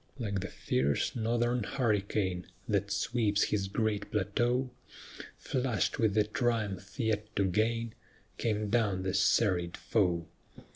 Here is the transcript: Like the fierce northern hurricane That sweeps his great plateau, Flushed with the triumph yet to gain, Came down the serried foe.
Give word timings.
Like 0.17 0.39
the 0.39 0.47
fierce 0.47 1.15
northern 1.15 1.61
hurricane 1.61 2.47
That 2.67 2.89
sweeps 2.89 3.43
his 3.43 3.67
great 3.67 4.09
plateau, 4.09 4.71
Flushed 5.37 5.99
with 5.99 6.15
the 6.15 6.23
triumph 6.23 6.99
yet 6.99 7.27
to 7.35 7.45
gain, 7.45 7.93
Came 8.39 8.71
down 8.71 9.03
the 9.03 9.13
serried 9.13 9.77
foe. 9.77 10.25